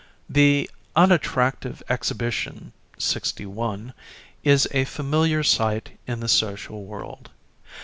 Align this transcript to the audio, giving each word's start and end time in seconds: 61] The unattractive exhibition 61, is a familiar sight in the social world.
61] 0.27 0.33
The 0.33 0.69
unattractive 0.95 1.83
exhibition 1.87 2.73
61, 2.97 3.93
is 4.43 4.67
a 4.71 4.85
familiar 4.85 5.43
sight 5.43 5.99
in 6.07 6.21
the 6.21 6.27
social 6.27 6.85
world. 6.85 7.29